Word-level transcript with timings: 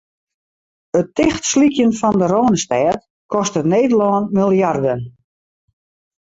It 0.99 1.07
tichtslykjen 1.19 1.93
fan 1.99 2.17
de 2.19 2.27
Rânestêd 2.33 2.99
kostet 3.33 3.69
Nederlân 3.71 4.23
miljarden. 4.37 5.01